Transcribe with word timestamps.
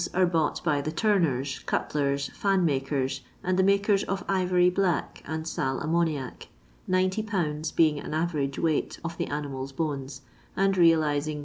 bonei 0.01 0.15
are 0.23 0.27
boagbt 0.27 0.63
by 0.63 0.81
the 0.81 0.91
tarnen, 0.91 1.63
cutlers, 1.67 2.29
fan 2.33 2.65
makers, 2.65 3.21
and 3.43 3.59
the 3.59 3.63
mnkers 3.63 4.03
of 4.05 4.25
ivory 4.27 4.67
black 4.67 5.21
and 5.27 5.47
sal 5.47 5.79
ammoniac, 5.79 6.47
00 6.89 7.03
lbs. 7.09 7.75
being 7.75 7.99
an 7.99 8.11
average 8.15 8.57
weight 8.57 8.99
of 9.05 9.15
the 9.19 9.27
animal's 9.27 9.71
bones, 9.71 10.21
and 10.57 10.75
realizing 10.75 11.37
2«. 11.37 11.39